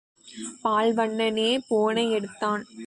[0.63, 2.63] பால்வண்ணனே போனை எடுத்தான்.